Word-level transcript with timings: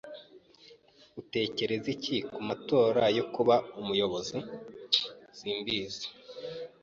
"Utekereza 1.21 1.87
iki 1.95 2.17
ku 2.31 2.39
matora 2.47 3.03
yo 3.17 3.23
kuba 3.33 3.55
umuyobozi?" 3.81 4.37
"Simbizi." 5.37 6.05